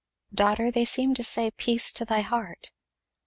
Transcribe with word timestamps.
Daughter, 0.33 0.71
they 0.71 0.83
seem 0.83 1.13
to 1.13 1.23
say, 1.23 1.51
Peace 1.51 1.91
to 1.91 2.05
thy 2.05 2.21
heart! 2.21 2.71